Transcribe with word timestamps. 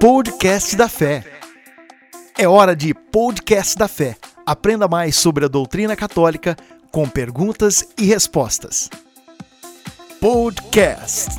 Podcast 0.00 0.76
da 0.76 0.88
Fé. 0.88 1.24
É 2.38 2.46
hora 2.46 2.76
de 2.76 2.94
Podcast 2.94 3.76
da 3.76 3.88
Fé. 3.88 4.16
Aprenda 4.46 4.86
mais 4.86 5.16
sobre 5.16 5.44
a 5.44 5.48
doutrina 5.48 5.96
católica 5.96 6.56
com 6.92 7.08
perguntas 7.08 7.84
e 7.98 8.04
respostas. 8.04 8.88
Podcast. 10.20 11.30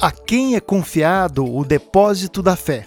A 0.00 0.12
quem 0.12 0.54
é 0.54 0.60
confiado 0.60 1.44
o 1.44 1.64
depósito 1.64 2.40
da 2.40 2.54
fé? 2.54 2.86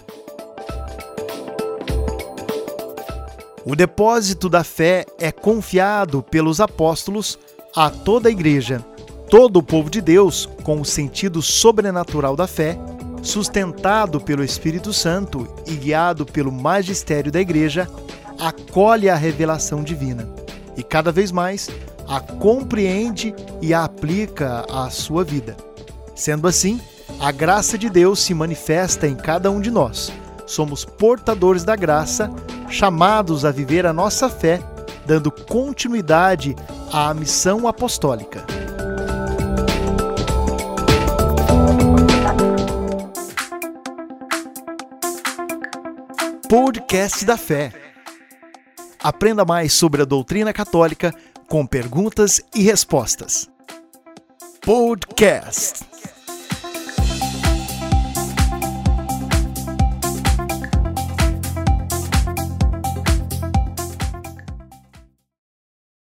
O 3.70 3.76
depósito 3.76 4.48
da 4.48 4.64
fé 4.64 5.04
é 5.18 5.30
confiado 5.30 6.22
pelos 6.22 6.58
apóstolos 6.58 7.38
a 7.76 7.90
toda 7.90 8.30
a 8.30 8.32
igreja, 8.32 8.82
todo 9.28 9.58
o 9.58 9.62
povo 9.62 9.90
de 9.90 10.00
Deus, 10.00 10.48
com 10.62 10.80
o 10.80 10.86
sentido 10.86 11.42
sobrenatural 11.42 12.34
da 12.34 12.46
fé, 12.46 12.78
sustentado 13.22 14.22
pelo 14.22 14.42
Espírito 14.42 14.90
Santo 14.94 15.46
e 15.66 15.74
guiado 15.74 16.24
pelo 16.24 16.50
magistério 16.50 17.30
da 17.30 17.42
igreja, 17.42 17.86
acolhe 18.40 19.10
a 19.10 19.14
revelação 19.14 19.84
divina 19.84 20.26
e 20.74 20.82
cada 20.82 21.12
vez 21.12 21.30
mais 21.30 21.68
a 22.08 22.20
compreende 22.20 23.34
e 23.60 23.74
a 23.74 23.84
aplica 23.84 24.64
à 24.70 24.88
sua 24.88 25.22
vida. 25.22 25.54
Sendo 26.14 26.48
assim, 26.48 26.80
a 27.20 27.30
graça 27.30 27.76
de 27.76 27.90
Deus 27.90 28.20
se 28.20 28.32
manifesta 28.32 29.06
em 29.06 29.14
cada 29.14 29.50
um 29.50 29.60
de 29.60 29.70
nós. 29.70 30.10
Somos 30.46 30.86
portadores 30.86 31.64
da 31.64 31.76
graça 31.76 32.30
chamados 32.70 33.44
a 33.44 33.50
viver 33.50 33.86
a 33.86 33.92
nossa 33.92 34.28
fé, 34.28 34.60
dando 35.06 35.30
continuidade 35.30 36.54
à 36.92 37.12
missão 37.14 37.66
apostólica. 37.66 38.44
Podcast 46.48 47.24
da 47.26 47.36
Fé. 47.36 47.72
Aprenda 49.02 49.44
mais 49.44 49.74
sobre 49.74 50.00
a 50.02 50.04
doutrina 50.06 50.52
católica 50.52 51.14
com 51.46 51.66
perguntas 51.66 52.40
e 52.54 52.62
respostas. 52.62 53.48
Podcast. 54.62 55.77